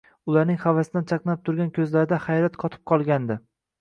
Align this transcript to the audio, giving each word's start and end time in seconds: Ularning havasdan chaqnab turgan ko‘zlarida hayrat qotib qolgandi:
Ularning 0.31 0.57
havasdan 0.61 1.05
chaqnab 1.11 1.43
turgan 1.49 1.69
ko‘zlarida 1.77 2.19
hayrat 2.27 2.59
qotib 2.65 2.85
qolgandi: 2.93 3.39